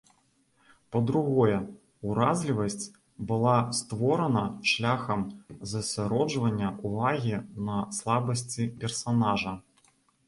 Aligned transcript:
Па-другое, 0.93 1.57
уразлівасць 2.11 2.85
была 3.33 3.53
створана 3.81 4.43
шляхам 4.71 5.21
засяроджвання 5.75 6.73
ўвагі 6.87 7.37
на 7.69 7.77
слабасці 7.99 8.71
персанажа. 8.87 9.53